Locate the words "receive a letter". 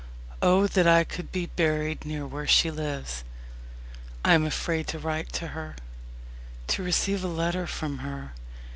6.81-7.67